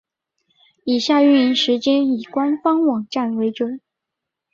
[0.83, 3.79] 以下营运时间以官方网站为准。